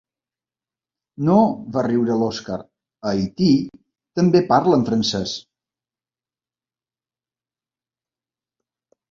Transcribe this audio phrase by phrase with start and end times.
[1.27, 1.35] No!
[1.75, 2.63] —va riure l'Oskar—A
[3.11, 3.51] Haití
[4.21, 5.35] també parlen francès.